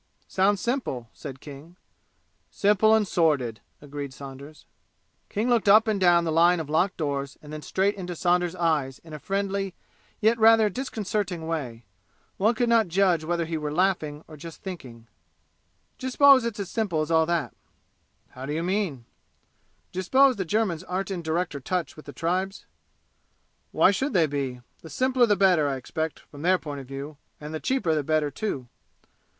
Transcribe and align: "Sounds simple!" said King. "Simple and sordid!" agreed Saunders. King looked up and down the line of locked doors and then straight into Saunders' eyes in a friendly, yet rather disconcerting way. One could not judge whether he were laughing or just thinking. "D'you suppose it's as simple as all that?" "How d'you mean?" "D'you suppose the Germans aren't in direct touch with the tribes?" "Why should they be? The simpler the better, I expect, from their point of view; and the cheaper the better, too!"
"Sounds 0.27 0.59
simple!" 0.59 1.11
said 1.13 1.39
King. 1.39 1.75
"Simple 2.49 2.95
and 2.95 3.07
sordid!" 3.07 3.61
agreed 3.83 4.15
Saunders. 4.15 4.65
King 5.29 5.47
looked 5.47 5.69
up 5.69 5.87
and 5.87 5.99
down 6.01 6.23
the 6.23 6.31
line 6.31 6.59
of 6.59 6.71
locked 6.71 6.97
doors 6.97 7.37
and 7.39 7.53
then 7.53 7.61
straight 7.61 7.93
into 7.93 8.15
Saunders' 8.15 8.55
eyes 8.55 8.97
in 8.97 9.13
a 9.13 9.19
friendly, 9.19 9.75
yet 10.19 10.39
rather 10.39 10.69
disconcerting 10.71 11.45
way. 11.45 11.85
One 12.37 12.55
could 12.55 12.67
not 12.67 12.87
judge 12.87 13.23
whether 13.23 13.45
he 13.45 13.59
were 13.59 13.71
laughing 13.71 14.25
or 14.27 14.37
just 14.37 14.63
thinking. 14.63 15.05
"D'you 15.99 16.09
suppose 16.09 16.45
it's 16.45 16.59
as 16.59 16.71
simple 16.71 17.01
as 17.01 17.11
all 17.11 17.27
that?" 17.27 17.53
"How 18.29 18.47
d'you 18.47 18.63
mean?" 18.63 19.05
"D'you 19.91 20.01
suppose 20.01 20.35
the 20.35 20.45
Germans 20.45 20.83
aren't 20.83 21.11
in 21.11 21.21
direct 21.21 21.53
touch 21.63 21.95
with 21.95 22.07
the 22.07 22.11
tribes?" 22.11 22.65
"Why 23.71 23.91
should 23.91 24.13
they 24.13 24.25
be? 24.25 24.61
The 24.81 24.89
simpler 24.89 25.27
the 25.27 25.35
better, 25.35 25.67
I 25.67 25.75
expect, 25.75 26.21
from 26.21 26.41
their 26.41 26.57
point 26.57 26.79
of 26.81 26.87
view; 26.87 27.17
and 27.39 27.53
the 27.53 27.59
cheaper 27.59 27.93
the 27.93 28.01
better, 28.01 28.31
too!" 28.31 28.67